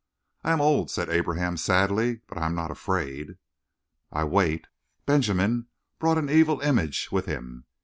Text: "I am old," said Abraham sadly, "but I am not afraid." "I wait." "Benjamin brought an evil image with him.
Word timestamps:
"I 0.43 0.51
am 0.51 0.61
old," 0.61 0.89
said 0.89 1.11
Abraham 1.11 1.57
sadly, 1.57 2.21
"but 2.25 2.35
I 2.39 2.47
am 2.47 2.55
not 2.55 2.71
afraid." 2.71 3.37
"I 4.11 4.23
wait." 4.23 4.65
"Benjamin 5.05 5.67
brought 5.99 6.17
an 6.17 6.27
evil 6.27 6.59
image 6.61 7.11
with 7.11 7.27
him. 7.27 7.65